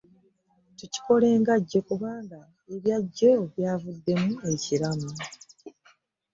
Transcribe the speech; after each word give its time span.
Tukikole 0.77 1.27
nga 1.39 1.55
jjo 1.61 1.81
kubanga 1.87 2.39
ebya 2.73 2.97
jjo 3.05 3.31
byavuddemu 3.53 4.33
ekiramu. 4.51 5.09